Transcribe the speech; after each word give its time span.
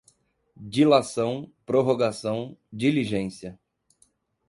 dilação, 0.57 1.47
prorrogação, 1.63 2.57
diligência 2.73 3.55